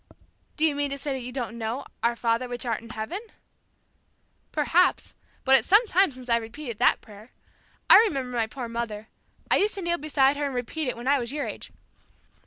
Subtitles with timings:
[0.57, 3.21] "Do you mean to say that you don't know, 'Our Father which art in heaven?'"
[4.51, 7.33] "Perhaps, but it's some time since I've repeated that prayer.
[7.87, 9.09] I remember my poor mother.
[9.51, 11.71] I used to kneel beside her and repeat it when I was your age.